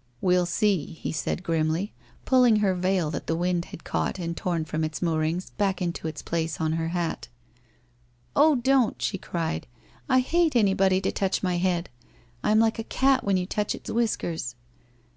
[0.20, 1.92] ''We'll see!' he said grimly,
[2.24, 6.08] pulling her veil that the wind had caught and torn from its moorings, back into
[6.08, 7.28] its place on her hat.'
[8.34, 9.68] Oh, don't,' she cried.'
[10.08, 11.88] I hate anybody to touch my head.
[12.42, 14.56] I am like a cat when you touch its whiskers.'